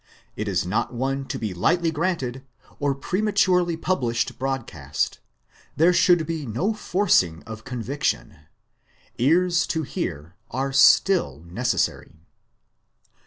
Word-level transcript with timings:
It 0.35 0.47
is 0.47 0.65
not 0.65 0.91
one 0.95 1.25
to 1.25 1.37
be 1.37 1.53
lightly 1.53 1.91
granted 1.91 2.43
or 2.79 2.95
prematurely 2.95 3.77
published 3.77 4.39
broadcast. 4.39 5.19
There 5.75 5.93
should 5.93 6.25
be 6.25 6.43
no 6.43 6.73
forcing 6.73 7.43
of 7.43 7.65
conviction. 7.65 8.35
"Ears 9.19 9.67
to 9.67 9.83
hear" 9.83 10.33
are 10.49 10.73
still 10.73 11.43
necessary. 11.45 12.15